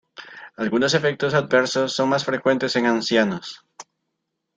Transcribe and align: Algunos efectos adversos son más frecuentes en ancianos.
Algunos 0.57 0.95
efectos 0.95 1.35
adversos 1.35 1.93
son 1.95 2.09
más 2.09 2.25
frecuentes 2.25 2.75
en 2.75 2.87
ancianos. 2.87 3.63